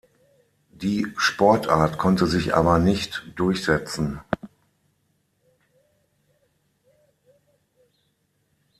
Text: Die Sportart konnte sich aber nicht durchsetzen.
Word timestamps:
Die 0.71 1.13
Sportart 1.15 1.99
konnte 1.99 2.25
sich 2.25 2.55
aber 2.55 2.79
nicht 2.79 3.21
durchsetzen. 3.35 4.19